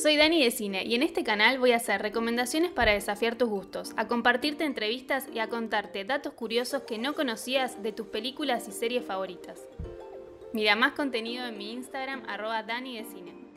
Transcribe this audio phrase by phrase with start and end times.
[0.00, 3.50] soy Dani de Cine y en este canal voy a hacer recomendaciones para desafiar tus
[3.50, 8.66] gustos, a compartirte entrevistas y a contarte datos curiosos que no conocías de tus películas
[8.66, 9.60] y series favoritas.
[10.54, 13.49] Mira más contenido en mi Instagram arroba Dani de Cine.